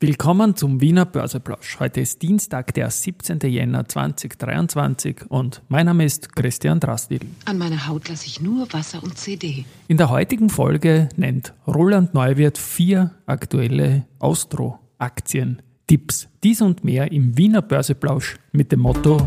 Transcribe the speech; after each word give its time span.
Willkommen 0.00 0.54
zum 0.54 0.80
Wiener 0.80 1.06
Börseplausch. 1.06 1.80
Heute 1.80 2.00
ist 2.00 2.22
Dienstag, 2.22 2.72
der 2.74 2.88
17. 2.88 3.40
Jänner 3.40 3.88
2023 3.88 5.28
und 5.28 5.60
mein 5.66 5.86
Name 5.86 6.04
ist 6.04 6.36
Christian 6.36 6.78
Drastil. 6.78 7.22
An 7.46 7.58
meiner 7.58 7.88
Haut 7.88 8.08
lasse 8.08 8.26
ich 8.26 8.40
nur 8.40 8.72
Wasser 8.72 9.02
und 9.02 9.18
CD. 9.18 9.64
In 9.88 9.96
der 9.96 10.08
heutigen 10.08 10.50
Folge 10.50 11.08
nennt 11.16 11.52
Roland 11.66 12.14
Neuwirth 12.14 12.58
vier 12.58 13.16
aktuelle 13.26 14.06
Austro-Aktien. 14.20 15.62
Tipps. 15.88 16.28
Dies 16.44 16.62
und 16.62 16.84
mehr 16.84 17.10
im 17.10 17.36
Wiener 17.36 17.62
Börseplausch 17.62 18.36
mit 18.52 18.70
dem 18.70 18.78
Motto 18.78 19.26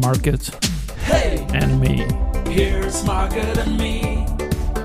Market 0.00 0.52
hey, 1.06 1.40
and 1.60 1.80
Me. 1.80 2.06
Here's 2.48 3.04
Market 3.04 3.58
and 3.58 3.76
Me. 3.76 4.24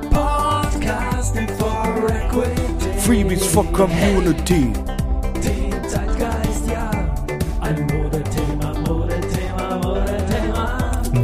Podcasting 0.10 1.48
for 1.60 2.10
Equity. 2.10 2.64
Freebies 2.98 3.46
for 3.46 3.64
Community. 3.74 4.74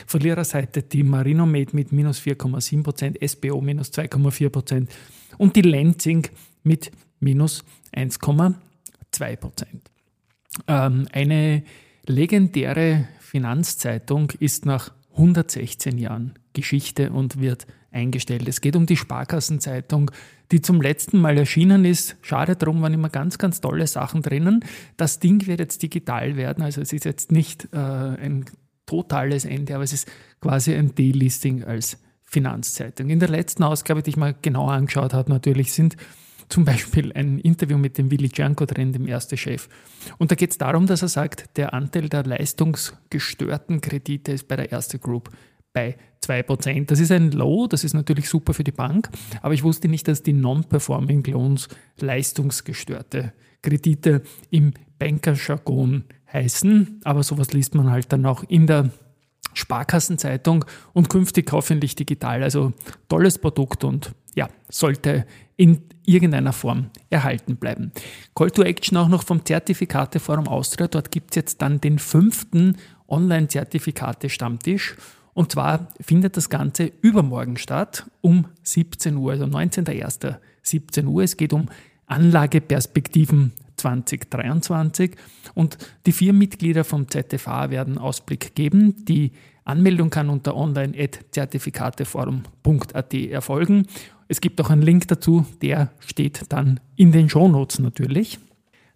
Verliererseite 0.06 0.82
die 0.82 1.02
Marinomed 1.02 1.72
mit 1.72 1.92
minus 1.92 2.20
4,7%, 2.20 3.26
SBO 3.26 3.60
minus 3.60 3.92
2,4% 3.92 4.88
und 5.38 5.56
die 5.56 5.62
Lenzing 5.62 6.26
mit 6.64 6.90
minus 7.20 7.64
1,2%. 7.94 8.56
Ähm, 10.66 11.08
eine 11.12 11.62
legendäre 12.06 13.08
Finanzzeitung 13.20 14.32
ist 14.38 14.66
nach 14.66 14.92
116 15.12 15.98
Jahren 15.98 16.34
Geschichte 16.52 17.10
und 17.10 17.40
wird 17.40 17.66
eingestellt. 17.96 18.46
Es 18.46 18.60
geht 18.60 18.76
um 18.76 18.86
die 18.86 18.96
Sparkassenzeitung, 18.96 20.10
die 20.52 20.60
zum 20.60 20.80
letzten 20.80 21.18
Mal 21.18 21.36
erschienen 21.38 21.84
ist. 21.84 22.16
Schade 22.22 22.54
drum, 22.54 22.82
waren 22.82 22.94
immer 22.94 23.08
ganz, 23.08 23.38
ganz 23.38 23.60
tolle 23.60 23.86
Sachen 23.86 24.22
drinnen. 24.22 24.64
Das 24.96 25.18
Ding 25.18 25.46
wird 25.46 25.58
jetzt 25.58 25.82
digital 25.82 26.36
werden, 26.36 26.62
also 26.62 26.80
es 26.80 26.92
ist 26.92 27.04
jetzt 27.04 27.32
nicht 27.32 27.68
äh, 27.72 27.78
ein 27.78 28.44
totales 28.84 29.44
Ende, 29.44 29.74
aber 29.74 29.84
es 29.84 29.92
ist 29.92 30.08
quasi 30.40 30.74
ein 30.74 30.94
Delisting 30.94 31.64
als 31.64 31.98
Finanzzeitung. 32.24 33.10
In 33.10 33.18
der 33.18 33.28
letzten 33.28 33.62
Ausgabe, 33.62 34.02
die 34.02 34.10
ich 34.10 34.16
mal 34.16 34.34
genauer 34.40 34.72
angeschaut 34.72 35.14
habe, 35.14 35.30
natürlich 35.30 35.72
sind 35.72 35.96
zum 36.48 36.64
Beispiel 36.64 37.12
ein 37.12 37.38
Interview 37.38 37.78
mit 37.78 37.98
dem 37.98 38.10
Willi 38.10 38.30
Janko 38.32 38.66
drin, 38.66 38.92
dem 38.92 39.08
ersten 39.08 39.36
Chef. 39.36 39.68
Und 40.18 40.30
da 40.30 40.34
geht 40.36 40.52
es 40.52 40.58
darum, 40.58 40.86
dass 40.86 41.02
er 41.02 41.08
sagt, 41.08 41.56
der 41.56 41.74
Anteil 41.74 42.08
der 42.08 42.24
leistungsgestörten 42.24 43.80
Kredite 43.80 44.32
ist 44.32 44.46
bei 44.46 44.56
der 44.56 44.70
Erste 44.70 44.98
Group 44.98 45.30
bei 45.76 45.94
2%. 46.24 46.86
Das 46.86 47.00
ist 47.00 47.12
ein 47.12 47.32
Low, 47.32 47.66
das 47.66 47.84
ist 47.84 47.92
natürlich 47.92 48.30
super 48.30 48.54
für 48.54 48.64
die 48.64 48.72
Bank, 48.72 49.10
aber 49.42 49.52
ich 49.52 49.62
wusste 49.62 49.88
nicht, 49.88 50.08
dass 50.08 50.22
die 50.22 50.32
Non-Performing 50.32 51.22
Loans 51.24 51.68
leistungsgestörte 52.00 53.34
Kredite 53.60 54.22
im 54.48 54.72
Bankerjargon 54.98 56.04
heißen, 56.32 57.00
aber 57.04 57.22
sowas 57.22 57.52
liest 57.52 57.74
man 57.74 57.90
halt 57.90 58.10
dann 58.10 58.24
auch 58.24 58.42
in 58.48 58.66
der 58.66 58.90
Sparkassenzeitung 59.52 60.64
und 60.94 61.10
künftig 61.10 61.52
hoffentlich 61.52 61.94
digital. 61.94 62.42
Also 62.42 62.72
tolles 63.08 63.36
Produkt 63.36 63.84
und 63.84 64.12
ja, 64.34 64.48
sollte 64.70 65.26
in 65.56 65.82
irgendeiner 66.06 66.54
Form 66.54 66.90
erhalten 67.10 67.56
bleiben. 67.56 67.92
Call 68.34 68.50
to 68.50 68.62
Action 68.62 68.96
auch 68.96 69.08
noch 69.08 69.24
vom 69.24 69.44
Zertifikateforum 69.44 70.48
Austria. 70.48 70.88
Dort 70.88 71.10
gibt 71.10 71.32
es 71.32 71.36
jetzt 71.36 71.60
dann 71.62 71.80
den 71.80 71.98
fünften 71.98 72.76
Online-Zertifikate-Stammtisch 73.08 74.96
und 75.36 75.52
zwar 75.52 75.86
findet 76.00 76.36
das 76.38 76.48
Ganze 76.48 76.90
übermorgen 77.02 77.58
statt 77.58 78.06
um 78.22 78.46
17 78.62 79.18
Uhr, 79.18 79.32
also 79.32 79.44
19.01. 79.44 80.36
17 80.62 81.06
Uhr. 81.06 81.24
Es 81.24 81.36
geht 81.36 81.52
um 81.52 81.68
Anlageperspektiven 82.06 83.52
2023 83.76 85.14
und 85.52 85.76
die 86.06 86.12
vier 86.12 86.32
Mitglieder 86.32 86.84
vom 86.84 87.10
ZFA 87.10 87.68
werden 87.68 87.98
Ausblick 87.98 88.54
geben. 88.54 89.04
Die 89.04 89.32
Anmeldung 89.66 90.08
kann 90.08 90.30
unter 90.30 90.56
online.zertifikateforum.at 90.56 93.12
erfolgen. 93.12 93.88
Es 94.28 94.40
gibt 94.40 94.58
auch 94.62 94.70
einen 94.70 94.80
Link 94.80 95.06
dazu, 95.08 95.44
der 95.60 95.90
steht 95.98 96.44
dann 96.48 96.80
in 96.96 97.12
den 97.12 97.28
Shownotes 97.28 97.80
natürlich. 97.80 98.38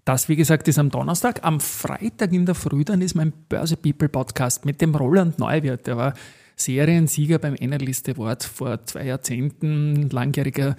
Das, 0.04 0.28
wie 0.28 0.36
gesagt, 0.36 0.66
ist 0.68 0.78
am 0.78 0.90
Donnerstag. 0.90 1.44
Am 1.44 1.60
Freitag 1.60 2.32
in 2.32 2.46
der 2.46 2.54
Früh 2.54 2.84
dann 2.84 3.02
ist 3.02 3.14
mein 3.14 3.32
Börse 3.48 3.76
People 3.76 4.08
Podcast 4.08 4.64
mit 4.64 4.80
dem 4.80 4.94
Roland 4.94 5.38
Neuwirth. 5.38 5.86
Der 5.86 5.96
war 5.96 6.14
Seriensieger 6.56 7.38
beim 7.38 7.56
Analyst 7.60 8.08
Award 8.08 8.44
vor 8.44 8.84
zwei 8.84 9.06
Jahrzehnten, 9.06 10.10
langjähriger 10.10 10.76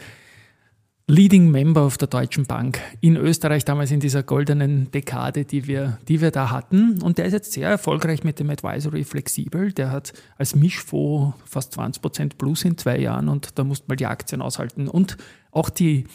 Leading 1.08 1.52
Member 1.52 1.86
of 1.86 1.98
der 1.98 2.08
Deutschen 2.08 2.46
Bank 2.46 2.80
in 3.02 3.18
Österreich, 3.18 3.66
damals 3.66 3.92
in 3.92 4.00
dieser 4.00 4.24
goldenen 4.24 4.92
Dekade, 4.92 5.44
die 5.44 5.68
wir, 5.68 5.98
die 6.08 6.22
wir 6.22 6.32
da 6.32 6.52
hatten. 6.52 7.02
Und 7.02 7.18
der 7.18 7.26
ist 7.26 7.34
jetzt 7.34 7.52
sehr 7.52 7.70
erfolgreich 7.70 8.24
mit 8.24 8.40
dem 8.40 8.50
Advisory 8.50 9.04
flexibel. 9.04 9.74
Der 9.74 9.92
hat 9.92 10.14
als 10.38 10.56
Mischfonds 10.56 11.36
fast 11.46 11.78
20% 11.78 12.38
plus 12.38 12.64
in 12.64 12.78
zwei 12.78 12.98
Jahren 12.98 13.28
und 13.28 13.58
da 13.60 13.64
musste 13.64 13.86
man 13.88 13.98
die 13.98 14.06
Aktien 14.06 14.42
aushalten. 14.42 14.88
Und 14.88 15.18
auch 15.52 15.70
die 15.70 16.06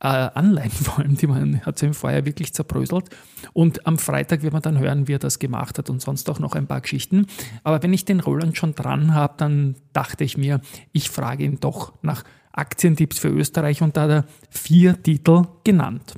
äh, 0.00 0.06
Anleihen 0.06 0.70
vor 0.70 0.98
allem, 0.98 1.16
die 1.16 1.26
man 1.26 1.60
hat 1.64 1.78
sie 1.78 1.86
im 1.86 1.94
Vorjahr 1.94 2.24
wirklich 2.24 2.52
zerbröselt. 2.52 3.08
Und 3.54 3.86
am 3.86 3.98
Freitag 3.98 4.42
wird 4.42 4.52
man 4.52 4.62
dann 4.62 4.78
hören, 4.78 5.08
wie 5.08 5.14
er 5.14 5.18
das 5.18 5.38
gemacht 5.38 5.78
hat 5.78 5.90
und 5.90 6.00
sonst 6.00 6.28
auch 6.30 6.38
noch 6.38 6.54
ein 6.54 6.66
paar 6.66 6.80
Geschichten. 6.80 7.26
Aber 7.64 7.82
wenn 7.82 7.92
ich 7.92 8.04
den 8.04 8.20
Roland 8.20 8.56
schon 8.56 8.74
dran 8.74 9.14
habe, 9.14 9.34
dann 9.36 9.76
dachte 9.92 10.22
ich 10.22 10.36
mir, 10.36 10.60
ich 10.92 11.10
frage 11.10 11.44
ihn 11.44 11.58
doch 11.58 11.94
nach 12.02 12.22
Aktientipps 12.54 13.18
für 13.18 13.28
Österreich 13.28 13.82
und 13.82 13.96
da 13.96 14.02
hat 14.02 14.10
er 14.10 14.24
vier 14.48 15.02
Titel 15.02 15.42
genannt. 15.64 16.14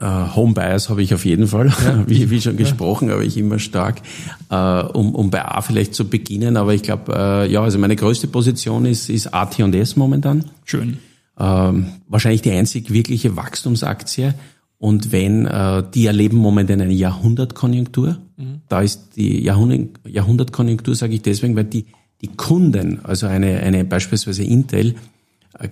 Uh, 0.00 0.34
Home 0.34 0.52
Bias 0.52 0.88
habe 0.88 1.00
ich 1.00 1.14
auf 1.14 1.24
jeden 1.24 1.46
Fall, 1.46 1.72
ja. 1.84 2.02
wie, 2.08 2.28
wie 2.28 2.40
schon 2.40 2.56
gesprochen, 2.56 3.08
aber 3.10 3.22
ich 3.22 3.36
immer 3.36 3.60
stark, 3.60 4.02
uh, 4.50 4.88
um, 4.92 5.14
um 5.14 5.30
bei 5.30 5.44
A 5.44 5.60
vielleicht 5.60 5.94
zu 5.94 6.08
beginnen. 6.08 6.56
Aber 6.56 6.74
ich 6.74 6.82
glaube, 6.82 7.12
uh, 7.12 7.48
ja, 7.48 7.62
also 7.62 7.78
meine 7.78 7.94
größte 7.94 8.26
Position 8.26 8.84
ist, 8.84 9.08
ist 9.08 9.32
AT&S 9.32 9.94
momentan. 9.94 10.46
Schön. 10.64 10.98
Ähm, 11.38 11.86
wahrscheinlich 12.08 12.42
die 12.42 12.50
einzig 12.50 12.92
wirkliche 12.92 13.36
Wachstumsaktie. 13.36 14.34
Und 14.78 15.12
wenn, 15.12 15.48
die 15.94 16.06
erleben 16.06 16.38
momentan 16.38 16.80
eine 16.80 16.92
Jahrhundertkonjunktur. 16.92 18.18
Mhm. 18.36 18.62
Da 18.68 18.80
ist 18.80 19.10
die 19.14 19.40
Jahrhundert, 19.40 20.00
Jahrhundertkonjunktur, 20.04 20.96
sage 20.96 21.14
ich 21.14 21.22
deswegen, 21.22 21.54
weil 21.54 21.66
die, 21.66 21.86
die 22.20 22.26
Kunden, 22.26 22.98
also 23.04 23.28
eine, 23.28 23.60
eine 23.60 23.84
beispielsweise 23.84 24.42
Intel, 24.42 24.88
äh, 24.88 24.94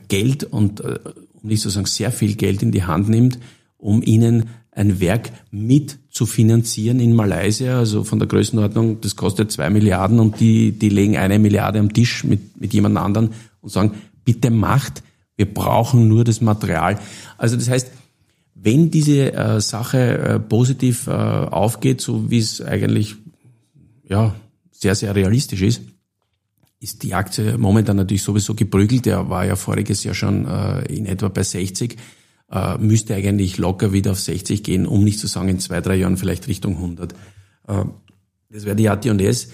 Geld 0.09 0.45
und, 0.45 0.81
äh, 0.81 0.99
um 1.43 1.49
nicht 1.49 1.63
zu 1.63 1.71
sagen 1.71 1.87
sehr 1.87 2.13
viel 2.13 2.35
Geld 2.35 2.63
in 2.63 2.73
die 2.73 2.85
Hand 2.85 3.09
nimmt, 3.09 3.39
um 3.77 4.03
ihnen 4.03 4.51
ein 4.73 5.01
Werk 5.01 5.31
mit 5.51 5.99
zu 6.11 6.27
finanzieren 6.27 7.01
in 7.01 7.15
Malaysia, 7.15 7.79
also 7.79 8.05
von 8.05 8.19
der 8.19 8.29
Größenordnung, 8.29 9.01
das 9.01 9.17
kostet 9.17 9.51
zwei 9.51 9.69
Milliarden 9.71 10.21
und 10.21 10.41
die, 10.41 10.73
die 10.73 10.89
legen 10.89 11.17
eine 11.17 11.39
Milliarde 11.39 11.79
am 11.79 11.93
Tisch 11.93 12.25
mit, 12.25 12.61
mit 12.61 12.73
jemand 12.73 12.97
anderen 12.97 13.31
und 13.61 13.71
sagen, 13.71 13.93
bitte 14.25 14.51
macht, 14.51 15.03
wir 15.37 15.53
brauchen 15.53 16.09
nur 16.09 16.25
das 16.25 16.41
Material. 16.41 16.99
Also 17.37 17.57
das 17.57 17.69
heißt, 17.69 17.91
wenn 18.55 18.91
diese 18.91 19.33
äh, 19.33 19.61
Sache 19.61 20.19
äh, 20.19 20.39
positiv 20.39 21.07
äh, 21.07 21.11
aufgeht, 21.11 22.01
so 22.01 22.31
wie 22.31 22.39
es 22.39 22.61
eigentlich 22.61 23.17
ja 24.09 24.35
sehr, 24.71 24.95
sehr 24.95 25.15
realistisch 25.15 25.63
ist, 25.63 25.83
ist 26.81 27.03
die 27.03 27.15
Aktie 27.15 27.59
momentan 27.59 27.97
natürlich 27.97 28.23
sowieso 28.23 28.55
geprügelt. 28.55 29.07
Der 29.07 29.29
war 29.29 29.45
ja 29.45 29.55
voriges 29.55 30.03
Jahr 30.03 30.15
schon 30.15 30.47
äh, 30.47 30.81
in 30.87 31.05
etwa 31.07 31.29
bei 31.29 31.43
60. 31.43 31.97
Äh, 32.51 32.79
müsste 32.79 33.15
eigentlich 33.15 33.59
locker 33.59 33.93
wieder 33.93 34.13
auf 34.13 34.21
60 34.21 34.63
gehen, 34.63 34.87
um 34.87 35.05
nicht 35.05 35.19
zu 35.19 35.27
sagen 35.27 35.49
in 35.49 35.61
zwei, 35.61 35.81
drei 35.81 35.97
Jahren 35.97 36.17
vielleicht 36.17 36.49
Richtung 36.49 36.77
100. 36.77 37.13
Äh, 37.69 37.85
das 38.51 38.65
wäre 38.65 38.77
die 38.77 38.89
AT&S. 38.89 39.49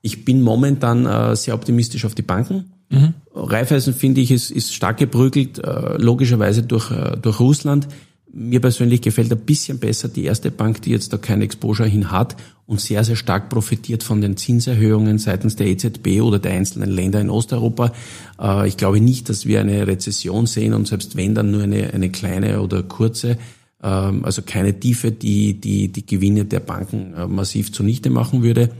Ich 0.00 0.24
bin 0.24 0.40
momentan 0.40 1.04
äh, 1.04 1.34
sehr 1.34 1.54
optimistisch 1.54 2.04
auf 2.04 2.14
die 2.14 2.22
Banken. 2.22 2.72
Mhm. 2.90 3.14
Raiffeisen 3.34 3.92
finde 3.92 4.20
ich 4.20 4.30
ist, 4.30 4.50
ist 4.50 4.72
stark 4.72 4.98
geprügelt, 4.98 5.58
äh, 5.58 5.96
logischerweise 5.98 6.62
durch, 6.62 6.90
äh, 6.92 7.16
durch 7.20 7.40
Russland. 7.40 7.88
Mir 8.30 8.60
persönlich 8.60 9.00
gefällt 9.00 9.32
ein 9.32 9.38
bisschen 9.38 9.78
besser 9.78 10.08
die 10.08 10.24
erste 10.24 10.50
Bank, 10.50 10.82
die 10.82 10.90
jetzt 10.90 11.12
da 11.12 11.16
kein 11.16 11.40
Exposure 11.40 11.88
hin 11.88 12.10
hat 12.10 12.36
und 12.66 12.78
sehr, 12.78 13.02
sehr 13.02 13.16
stark 13.16 13.48
profitiert 13.48 14.02
von 14.02 14.20
den 14.20 14.36
Zinserhöhungen 14.36 15.18
seitens 15.18 15.56
der 15.56 15.68
EZB 15.68 16.20
oder 16.20 16.38
der 16.38 16.52
einzelnen 16.52 16.90
Länder 16.90 17.20
in 17.22 17.30
Osteuropa. 17.30 17.92
Äh, 18.38 18.68
ich 18.68 18.76
glaube 18.76 19.00
nicht, 19.00 19.30
dass 19.30 19.46
wir 19.46 19.60
eine 19.60 19.86
Rezession 19.86 20.44
sehen 20.44 20.74
und 20.74 20.86
selbst 20.86 21.16
wenn 21.16 21.34
dann 21.34 21.50
nur 21.50 21.62
eine, 21.62 21.94
eine 21.94 22.10
kleine 22.10 22.60
oder 22.60 22.82
kurze, 22.82 23.38
ähm, 23.82 24.26
also 24.26 24.42
keine 24.42 24.78
Tiefe, 24.78 25.10
die, 25.10 25.58
die 25.58 25.88
die 25.88 26.04
Gewinne 26.04 26.44
der 26.44 26.60
Banken 26.60 27.14
äh, 27.14 27.26
massiv 27.26 27.72
zunichte 27.72 28.10
machen 28.10 28.42
würde. 28.42 28.70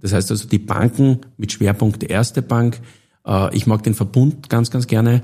Das 0.00 0.14
heißt 0.14 0.30
also 0.30 0.48
die 0.48 0.58
Banken 0.58 1.18
mit 1.36 1.52
Schwerpunkt 1.52 2.02
erste 2.02 2.40
Bank. 2.40 2.80
Äh, 3.26 3.54
ich 3.54 3.66
mag 3.66 3.82
den 3.82 3.94
Verbund 3.94 4.48
ganz, 4.48 4.70
ganz 4.70 4.86
gerne. 4.86 5.22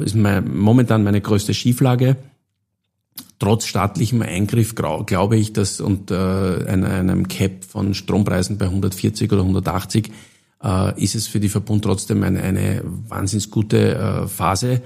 Ist 0.00 0.16
mein, 0.16 0.58
momentan 0.58 1.04
meine 1.04 1.20
größte 1.20 1.54
Schieflage 1.54 2.16
trotz 3.38 3.66
staatlichem 3.66 4.22
Eingriff 4.22 4.74
glaube 4.74 5.36
ich, 5.36 5.52
dass 5.52 5.80
und 5.80 6.10
äh, 6.10 6.14
einem 6.14 7.28
Cap 7.28 7.64
von 7.64 7.94
Strompreisen 7.94 8.58
bei 8.58 8.66
140 8.66 9.32
oder 9.32 9.42
180 9.42 10.10
äh, 10.62 11.02
ist 11.02 11.14
es 11.14 11.26
für 11.26 11.40
die 11.40 11.48
Verbund 11.48 11.84
trotzdem 11.84 12.22
eine, 12.22 12.42
eine 12.42 12.82
wahnsinnig 12.84 13.50
gute 13.50 13.94
äh, 13.94 14.26
Phase, 14.26 14.82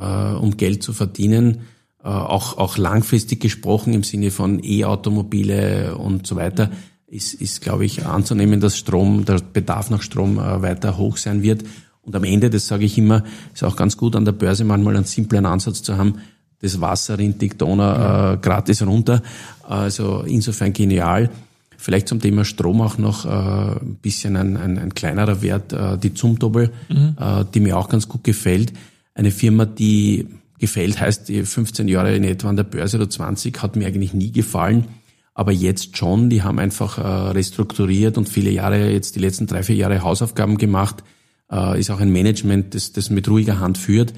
um 0.00 0.56
Geld 0.56 0.84
zu 0.84 0.92
verdienen. 0.92 1.62
Auch, 2.04 2.56
auch 2.56 2.78
langfristig 2.78 3.40
gesprochen 3.40 3.92
im 3.94 4.04
Sinne 4.04 4.30
von 4.30 4.62
E-Automobile 4.62 5.96
und 5.96 6.24
so 6.24 6.36
weiter 6.36 6.70
ist, 7.08 7.34
ist 7.34 7.62
glaube 7.62 7.84
ich, 7.84 8.06
anzunehmen, 8.06 8.60
dass 8.60 8.78
Strom, 8.78 9.24
der 9.24 9.40
Bedarf 9.40 9.90
nach 9.90 10.02
Strom 10.02 10.36
weiter 10.36 10.98
hoch 10.98 11.16
sein 11.16 11.42
wird. 11.42 11.64
Und 12.02 12.14
am 12.14 12.22
Ende, 12.22 12.48
das 12.48 12.68
sage 12.68 12.84
ich 12.84 12.96
immer, 12.96 13.24
ist 13.52 13.64
auch 13.64 13.74
ganz 13.74 13.96
gut 13.96 14.14
an 14.14 14.24
der 14.24 14.30
Börse 14.30 14.62
manchmal 14.62 14.94
einen 14.94 15.04
simplen 15.04 15.46
Ansatz 15.46 15.82
zu 15.82 15.96
haben, 15.96 16.20
das 16.60 16.80
Wasser 16.80 17.18
rinnt 17.18 17.40
die 17.40 17.48
Donau 17.48 18.34
äh, 18.34 18.36
gratis 18.38 18.82
runter. 18.82 19.22
Also 19.62 20.22
insofern 20.26 20.72
genial. 20.72 21.30
Vielleicht 21.76 22.08
zum 22.08 22.20
Thema 22.20 22.44
Strom 22.44 22.80
auch 22.80 22.98
noch 22.98 23.24
äh, 23.24 23.28
ein 23.28 23.98
bisschen 24.02 24.36
ein, 24.36 24.56
ein, 24.56 24.78
ein 24.78 24.94
kleinerer 24.94 25.42
Wert, 25.42 25.72
äh, 25.72 25.96
die 25.96 26.12
Zumtobel, 26.12 26.72
mhm. 26.88 27.16
äh, 27.18 27.44
die 27.54 27.60
mir 27.60 27.78
auch 27.78 27.88
ganz 27.88 28.08
gut 28.08 28.24
gefällt. 28.24 28.72
Eine 29.14 29.30
Firma, 29.30 29.64
die 29.64 30.26
gefällt, 30.58 31.00
heißt 31.00 31.28
die 31.28 31.44
15 31.44 31.86
Jahre 31.86 32.16
in 32.16 32.24
etwa 32.24 32.48
an 32.48 32.56
der 32.56 32.64
Börse 32.64 32.96
oder 32.96 33.08
20, 33.08 33.62
hat 33.62 33.76
mir 33.76 33.86
eigentlich 33.86 34.12
nie 34.12 34.32
gefallen. 34.32 34.86
Aber 35.34 35.52
jetzt 35.52 35.96
schon, 35.96 36.30
die 36.30 36.42
haben 36.42 36.58
einfach 36.58 36.98
äh, 36.98 37.30
restrukturiert 37.30 38.18
und 38.18 38.28
viele 38.28 38.50
Jahre, 38.50 38.90
jetzt 38.90 39.14
die 39.14 39.20
letzten 39.20 39.46
drei, 39.46 39.62
vier 39.62 39.76
Jahre 39.76 40.02
Hausaufgaben 40.02 40.58
gemacht. 40.58 41.04
Äh, 41.48 41.78
ist 41.78 41.90
auch 41.90 42.00
ein 42.00 42.10
Management, 42.10 42.74
das, 42.74 42.90
das 42.90 43.08
mit 43.08 43.28
ruhiger 43.28 43.60
Hand 43.60 43.78
führt. 43.78 44.12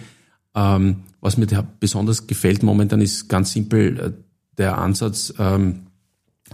Ähm, 0.54 1.04
was 1.20 1.36
mir 1.36 1.46
besonders 1.78 2.26
gefällt 2.26 2.62
momentan 2.62 3.00
ist 3.00 3.28
ganz 3.28 3.52
simpel 3.52 3.98
äh, 3.98 4.12
der 4.58 4.78
Ansatz, 4.78 5.32
ähm, 5.38 5.86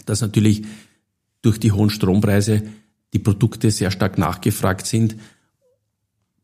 dass 0.05 0.21
natürlich 0.21 0.65
durch 1.43 1.59
die 1.59 1.73
hohen 1.73 1.91
Strompreise 1.91 2.63
die 3.13 3.19
Produkte 3.19 3.71
sehr 3.71 3.91
stark 3.91 4.19
nachgefragt 4.19 4.87
sind. 4.87 5.17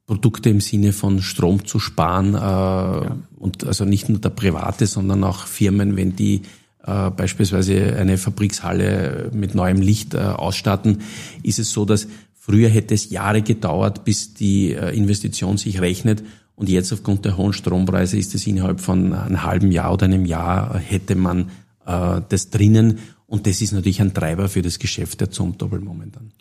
Produkte 0.07 0.51
im 0.51 0.61
Sinne 0.61 0.93
von 0.93 1.21
Strom 1.21 1.65
zu 1.65 1.79
sparen 1.79 2.35
äh, 2.35 2.39
ja. 2.39 3.17
und 3.37 3.65
also 3.65 3.85
nicht 3.85 4.09
nur 4.09 4.19
der 4.19 4.31
Private, 4.31 4.87
sondern 4.87 5.23
auch 5.25 5.47
Firmen, 5.47 5.97
wenn 5.97 6.17
die 6.17 6.43
äh, 6.85 7.11
beispielsweise 7.11 7.97
eine 7.97 8.19
Fabrikshalle 8.19 9.31
mit 9.33 9.55
neuem 9.55 9.81
Licht 9.81 10.15
äh, 10.15 10.19
ausstatten, 10.19 11.03
ist 11.43 11.59
es 11.59 11.71
so, 11.73 11.85
dass 11.85 12.09
früher 12.35 12.69
hätte 12.69 12.95
es 12.95 13.11
Jahre 13.11 13.43
gedauert, 13.43 14.05
bis 14.05 14.35
die 14.35 14.73
äh, 14.73 14.97
Investition 14.97 15.59
sich 15.59 15.81
rechnet 15.81 16.23
und 16.55 16.69
jetzt 16.69 16.93
aufgrund 16.93 17.25
der 17.25 17.37
hohen 17.37 17.53
Strompreise 17.53 18.17
ist 18.17 18.35
es 18.35 18.47
innerhalb 18.47 18.81
von 18.81 19.13
einem 19.13 19.43
halben 19.43 19.73
Jahr 19.73 19.93
oder 19.93 20.05
einem 20.05 20.27
Jahr 20.27 20.79
hätte 20.79 21.15
man 21.15 21.51
äh, 21.87 22.21
das 22.29 22.51
drinnen. 22.51 22.99
Und 23.27 23.47
das 23.47 23.63
ist 23.63 23.73
natürlich 23.73 24.01
ein 24.01 24.13
Treiber 24.13 24.49
für 24.49 24.63
das 24.63 24.79
Geschäft 24.79 25.21
der 25.21 25.31
Zumtobel 25.31 25.81
momentan. 25.81 26.33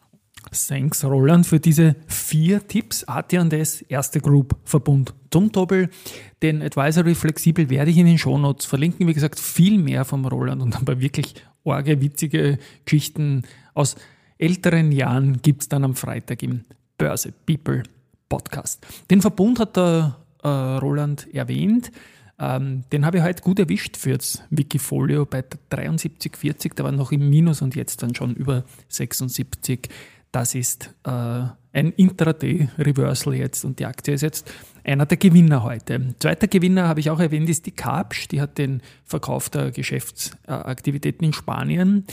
Thanks, 0.67 1.05
Roland, 1.05 1.47
für 1.47 1.59
diese 1.59 1.95
vier 2.07 2.67
Tipps. 2.67 3.05
AT&S, 3.05 3.83
erste 3.83 4.19
Group, 4.19 4.57
Verbund 4.65 5.13
Zumtobel. 5.31 5.89
Den 6.41 6.61
Advisory 6.61 7.15
Flexibel 7.15 7.69
werde 7.69 7.91
ich 7.91 7.97
in 7.97 8.05
den 8.05 8.17
Shownotes 8.17 8.65
verlinken. 8.65 9.07
Wie 9.07 9.13
gesagt, 9.13 9.39
viel 9.39 9.77
mehr 9.77 10.03
vom 10.03 10.25
Roland 10.25 10.61
und 10.61 10.75
ein 10.75 10.83
paar 10.83 10.99
wirklich 10.99 11.35
orge, 11.63 12.01
witzige 12.01 12.59
Geschichten 12.83 13.43
aus 13.73 13.95
älteren 14.37 14.91
Jahren 14.91 15.41
gibt 15.41 15.61
es 15.61 15.69
dann 15.69 15.85
am 15.85 15.95
Freitag 15.95 16.43
im 16.43 16.65
Börse 16.97 17.31
People 17.45 17.83
Podcast. 18.31 18.87
Den 19.09 19.21
Verbund 19.21 19.59
hat 19.59 19.75
der 19.75 20.15
äh, 20.41 20.47
Roland 20.47 21.27
erwähnt. 21.33 21.91
Ähm, 22.39 22.85
den 22.93 23.05
habe 23.05 23.17
ich 23.17 23.23
heute 23.23 23.43
gut 23.43 23.59
erwischt 23.59 23.97
für 23.97 24.17
das 24.17 24.41
Wikifolio 24.49 25.25
bei 25.25 25.43
73,40. 25.69 26.71
Da 26.75 26.85
war 26.85 26.93
noch 26.93 27.11
im 27.11 27.29
Minus 27.29 27.61
und 27.61 27.75
jetzt 27.75 28.01
dann 28.01 28.15
schon 28.15 28.33
über 28.33 28.63
76. 28.87 29.89
Das 30.31 30.55
ist 30.55 30.95
äh, 31.03 31.09
ein 31.09 31.91
Intraday-Reversal 31.91 33.35
jetzt 33.35 33.65
und 33.65 33.79
die 33.79 33.85
Aktie 33.85 34.13
ist 34.13 34.21
jetzt 34.21 34.49
einer 34.85 35.05
der 35.05 35.17
Gewinner 35.17 35.63
heute. 35.63 36.15
Zweiter 36.19 36.47
Gewinner 36.47 36.87
habe 36.87 37.01
ich 37.01 37.09
auch 37.09 37.19
erwähnt, 37.19 37.49
ist 37.49 37.65
die 37.65 37.71
Capsch. 37.71 38.29
Die 38.29 38.39
hat 38.39 38.57
den 38.57 38.81
Verkauf 39.03 39.49
der 39.49 39.71
Geschäftsaktivitäten 39.71 41.25
in 41.25 41.33
Spanien 41.33 42.05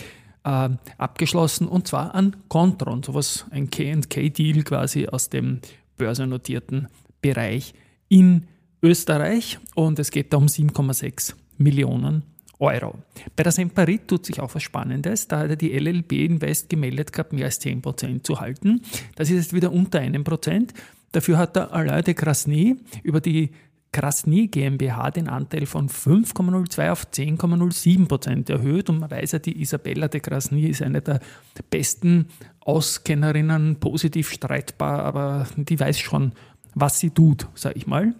äh, 0.44 0.68
abgeschlossen 0.98 1.68
und 1.68 1.86
zwar 1.86 2.16
an 2.16 2.36
Contron, 2.48 3.04
sowas 3.04 3.46
ein 3.50 3.70
K&K-Deal 3.70 4.64
quasi 4.64 5.06
aus 5.06 5.30
dem 5.30 5.60
börsennotierten 5.98 6.88
Bereich 7.20 7.74
in 8.08 8.46
Österreich 8.82 9.58
und 9.74 9.98
es 9.98 10.10
geht 10.10 10.32
da 10.32 10.36
um 10.36 10.46
7,6 10.46 11.34
Millionen 11.58 12.22
Euro. 12.60 12.98
Bei 13.36 13.42
der 13.42 13.52
Semperit 13.52 14.08
tut 14.08 14.26
sich 14.26 14.40
auch 14.40 14.54
was 14.54 14.62
Spannendes. 14.62 15.28
Da 15.28 15.40
hat 15.40 15.60
die 15.60 15.76
LLB 15.76 16.12
Invest 16.12 16.68
gemeldet 16.68 17.12
gehabt, 17.12 17.32
mehr 17.32 17.46
als 17.46 17.60
10% 17.60 18.24
zu 18.24 18.40
halten. 18.40 18.82
Das 19.14 19.30
ist 19.30 19.36
jetzt 19.36 19.52
wieder 19.52 19.72
unter 19.72 20.00
einem 20.00 20.24
Prozent. 20.24 20.72
Dafür 21.12 21.38
hat 21.38 21.56
der 21.56 21.72
Alain 21.72 22.04
de 22.04 22.14
Krasny 22.14 22.76
über 23.02 23.20
die 23.20 23.50
Krasny 23.98 24.46
GmbH 24.46 25.10
den 25.10 25.28
Anteil 25.28 25.66
von 25.66 25.88
5,02 25.88 26.90
auf 26.92 27.08
10,07 27.08 28.06
Prozent 28.06 28.48
erhöht. 28.48 28.88
Und 28.90 29.00
man 29.00 29.10
weiß 29.10 29.32
ja, 29.32 29.38
die 29.40 29.60
Isabella 29.60 30.06
de 30.06 30.20
Krasny 30.20 30.66
ist 30.66 30.82
eine 30.82 31.02
der 31.02 31.20
besten 31.68 32.26
Auskennerinnen, 32.60 33.80
positiv 33.80 34.30
streitbar, 34.30 35.00
aber 35.00 35.48
die 35.56 35.80
weiß 35.80 35.98
schon, 35.98 36.30
was 36.74 37.00
sie 37.00 37.10
tut, 37.10 37.48
sage 37.54 37.76
ich 37.76 37.88
mal. 37.88 38.14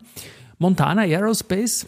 Montana 0.59 1.03
Aerospace, 1.03 1.87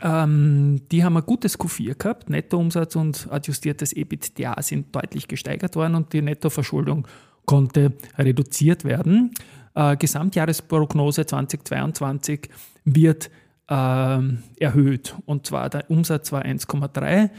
ähm, 0.00 0.80
die 0.90 1.04
haben 1.04 1.18
ein 1.18 1.26
gutes 1.26 1.60
Q4 1.60 1.98
gehabt. 1.98 2.30
Nettoumsatz 2.30 2.96
und 2.96 3.28
adjustiertes 3.30 3.92
EBITDA 3.92 4.62
sind 4.62 4.96
deutlich 4.96 5.28
gesteigert 5.28 5.76
worden 5.76 5.96
und 5.96 6.14
die 6.14 6.22
Nettoverschuldung 6.22 7.06
konnte 7.44 7.92
reduziert 8.16 8.84
werden. 8.84 9.34
Äh, 9.74 9.98
Gesamtjahresprognose 9.98 11.26
2022 11.26 12.48
wird 12.84 13.30
äh, 13.68 14.18
erhöht. 14.58 15.16
Und 15.26 15.46
zwar 15.46 15.70
der 15.70 15.90
Umsatz 15.90 16.32
war 16.32 16.44
1,3 16.44 17.30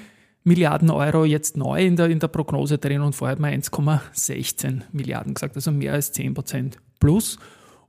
Milliarden 0.48 0.92
Euro, 0.92 1.26
jetzt 1.26 1.58
neu 1.58 1.84
in 1.84 1.96
der, 1.96 2.08
in 2.08 2.20
der 2.20 2.28
Prognose 2.28 2.78
drin 2.78 3.02
und 3.02 3.16
vorher 3.16 3.32
hat 3.32 3.40
man 3.40 3.52
1,16 3.52 4.82
Milliarden 4.92 5.34
gesagt, 5.34 5.56
also 5.56 5.72
mehr 5.72 5.94
als 5.94 6.12
10 6.12 6.36
Prozent 6.36 6.78
plus. 7.00 7.40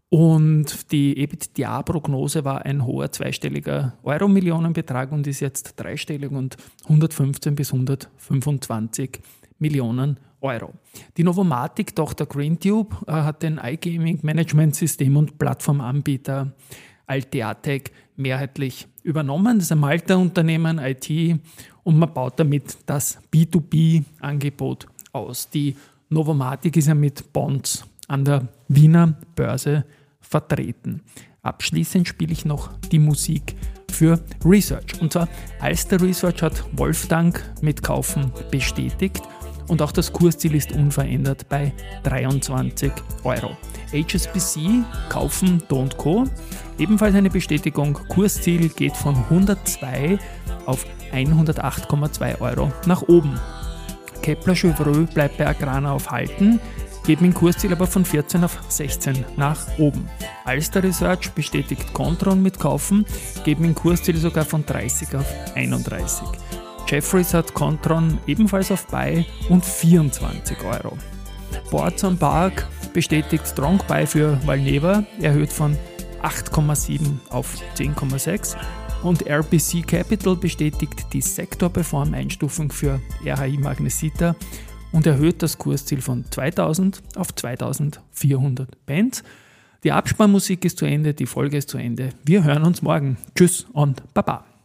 Und 0.08 0.90
die 0.90 1.18
EBITDA-Prognose 1.18 2.44
war 2.44 2.64
ein 2.64 2.86
hoher 2.86 3.12
zweistelliger 3.12 3.98
Euro-Millionenbetrag 4.04 5.12
und 5.12 5.26
ist 5.26 5.40
jetzt 5.40 5.74
dreistellig 5.76 6.30
und 6.30 6.56
115 6.84 7.54
bis 7.56 7.72
125 7.72 9.20
Millionen 9.58 10.18
Euro. 10.40 10.72
Die 11.16 11.24
Novomatic-Tochter 11.24 12.24
GreenTube 12.24 13.04
äh, 13.06 13.12
hat 13.12 13.42
den 13.42 13.58
iGaming-Management-System 13.62 15.16
und 15.16 15.38
Plattformanbieter 15.38 16.52
Alteatec 17.06 17.92
mehrheitlich 18.16 18.86
übernommen. 19.02 19.58
Das 19.58 19.66
ist 19.66 19.72
ein 19.72 19.78
Malta-Unternehmen, 19.78 20.78
IT, 20.78 21.40
und 21.84 21.98
man 21.98 22.12
baut 22.12 22.40
damit 22.40 22.78
das 22.86 23.18
B2B-Angebot 23.32 24.86
aus. 25.12 25.48
Die 25.50 25.76
Novomatic 26.08 26.76
ist 26.76 26.88
ja 26.88 26.94
mit 26.94 27.32
Bonds 27.32 27.86
an 28.08 28.24
der 28.24 28.48
Wiener 28.68 29.14
Börse 29.34 29.84
vertreten. 30.20 31.02
Abschließend 31.42 32.08
spiele 32.08 32.32
ich 32.32 32.44
noch 32.44 32.76
die 32.90 32.98
Musik 32.98 33.54
für 33.90 34.20
Research. 34.44 35.00
Und 35.00 35.12
zwar 35.12 35.28
Alster 35.60 36.00
Research 36.00 36.42
hat 36.42 36.64
Wolfgang 36.72 37.40
mit 37.62 37.82
Kaufen 37.82 38.32
bestätigt 38.50 39.22
und 39.68 39.82
auch 39.82 39.92
das 39.92 40.12
Kursziel 40.12 40.54
ist 40.54 40.72
unverändert 40.72 41.48
bei 41.48 41.72
23 42.04 42.92
Euro. 43.24 43.56
HSBC 43.92 44.84
kaufen 45.08 45.62
Do 45.68 45.88
Co. 45.96 46.24
Ebenfalls 46.78 47.14
eine 47.14 47.30
Bestätigung. 47.30 47.94
Kursziel 48.08 48.68
geht 48.68 48.96
von 48.96 49.14
102 49.14 50.18
auf 50.66 50.84
108,2 51.12 52.40
Euro 52.40 52.72
nach 52.86 53.02
oben. 53.02 53.38
Kepler 54.22 54.54
Chevreux 54.54 55.06
bleibt 55.12 55.38
bei 55.38 55.46
Agrana 55.46 55.92
auf 55.92 56.10
Halten, 56.10 56.58
geht 57.06 57.20
mit 57.20 57.32
dem 57.32 57.34
Kursziel 57.34 57.72
aber 57.72 57.86
von 57.86 58.04
14 58.04 58.42
auf 58.42 58.58
16 58.68 59.24
nach 59.36 59.66
oben. 59.78 60.08
Alster 60.44 60.82
Research 60.82 61.30
bestätigt 61.30 61.94
Contron 61.94 62.42
mit 62.42 62.58
Kaufen, 62.58 63.06
geben 63.44 63.64
ein 63.64 63.74
Kursziel 63.74 64.16
sogar 64.16 64.44
von 64.44 64.66
30 64.66 65.14
auf 65.14 65.26
31. 65.54 66.26
Jeffries 66.86 67.34
hat 67.34 67.52
Contron 67.52 68.18
ebenfalls 68.26 68.70
auf 68.70 68.86
Buy 68.86 69.26
und 69.48 69.64
24 69.64 70.56
Euro. 70.64 70.96
Boards 71.70 72.04
on 72.04 72.16
Park 72.16 72.66
bestätigt 72.92 73.46
Strong 73.46 73.80
Buy 73.88 74.06
für 74.06 74.38
Valneva, 74.46 75.04
erhöht 75.20 75.52
von 75.52 75.76
8,7 76.22 77.00
auf 77.30 77.56
10,6 77.76 78.56
und 79.02 79.26
RBC 79.26 79.86
Capital 79.86 80.36
bestätigt 80.36 81.06
die 81.12 81.20
Sektorperform-Einstufung 81.20 82.70
für 82.70 83.00
RHI 83.24 83.58
Magnesita 83.58 84.36
und 84.92 85.06
erhöht 85.06 85.42
das 85.42 85.58
Kursziel 85.58 86.00
von 86.00 86.24
2000 86.30 87.02
auf 87.16 87.34
2400 87.34 88.86
Pence. 88.86 89.24
Die 89.84 89.92
Absparmusik 89.92 90.64
ist 90.64 90.78
zu 90.78 90.86
Ende, 90.86 91.14
die 91.14 91.26
Folge 91.26 91.58
ist 91.58 91.68
zu 91.68 91.78
Ende. 91.78 92.10
Wir 92.24 92.44
hören 92.44 92.64
uns 92.64 92.80
morgen. 92.80 93.18
Tschüss 93.34 93.66
und 93.72 94.02
Baba. 94.14 94.55